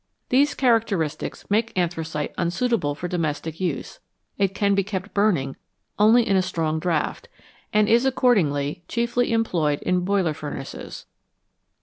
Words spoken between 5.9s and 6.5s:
only in a